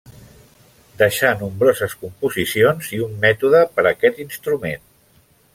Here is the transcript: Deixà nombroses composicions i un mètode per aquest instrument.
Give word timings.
Deixà 1.01 1.33
nombroses 1.41 1.93
composicions 2.05 2.91
i 2.97 3.03
un 3.09 3.15
mètode 3.29 3.65
per 3.77 3.89
aquest 3.95 4.27
instrument. 4.29 4.87